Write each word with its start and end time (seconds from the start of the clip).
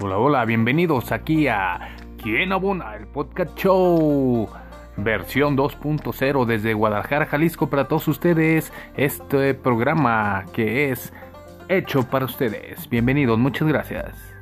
Hola, 0.00 0.16
hola, 0.16 0.44
bienvenidos 0.44 1.10
aquí 1.10 1.48
a 1.48 1.96
¿Quién 2.22 2.52
abona? 2.52 2.94
El 2.94 3.08
podcast 3.08 3.58
show. 3.58 4.48
Versión 4.96 5.56
2.0 5.56 6.44
desde 6.44 6.72
Guadalajara, 6.72 7.26
Jalisco 7.26 7.68
para 7.68 7.88
todos 7.88 8.06
ustedes. 8.06 8.72
Este 8.96 9.54
programa 9.54 10.44
que 10.52 10.92
es 10.92 11.12
hecho 11.68 12.04
para 12.04 12.26
ustedes. 12.26 12.88
Bienvenidos, 12.88 13.40
muchas 13.40 13.66
gracias. 13.66 14.37